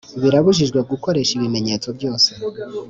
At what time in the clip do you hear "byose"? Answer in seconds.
1.97-2.29